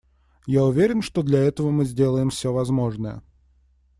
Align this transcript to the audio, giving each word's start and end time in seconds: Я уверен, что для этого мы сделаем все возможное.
Я 0.47 0.63
уверен, 0.65 1.03
что 1.03 1.21
для 1.21 1.37
этого 1.43 1.69
мы 1.69 1.85
сделаем 1.85 2.31
все 2.31 2.51
возможное. 2.51 3.21